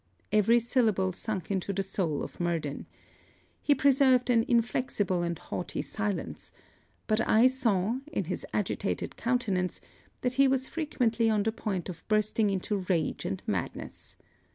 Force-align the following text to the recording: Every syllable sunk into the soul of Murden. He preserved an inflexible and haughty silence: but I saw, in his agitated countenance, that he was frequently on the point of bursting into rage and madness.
Every 0.31 0.57
syllable 0.57 1.13
sunk 1.13 1.51
into 1.51 1.71
the 1.73 1.83
soul 1.83 2.23
of 2.23 2.39
Murden. 2.39 2.87
He 3.61 3.75
preserved 3.75 4.31
an 4.31 4.43
inflexible 4.47 5.21
and 5.21 5.37
haughty 5.37 5.83
silence: 5.83 6.51
but 7.05 7.21
I 7.27 7.45
saw, 7.45 7.99
in 8.07 8.23
his 8.23 8.43
agitated 8.51 9.15
countenance, 9.15 9.79
that 10.21 10.33
he 10.41 10.47
was 10.47 10.67
frequently 10.67 11.29
on 11.29 11.43
the 11.43 11.51
point 11.51 11.87
of 11.87 12.03
bursting 12.07 12.49
into 12.49 12.77
rage 12.77 13.25
and 13.25 13.43
madness. 13.45 14.15